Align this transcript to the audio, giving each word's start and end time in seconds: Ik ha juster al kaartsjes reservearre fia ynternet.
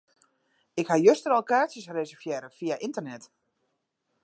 Ik 0.83 0.87
ha 0.93 0.97
juster 1.07 1.33
al 1.35 1.45
kaartsjes 1.51 1.91
reservearre 1.97 2.49
fia 2.57 2.75
ynternet. 2.87 3.23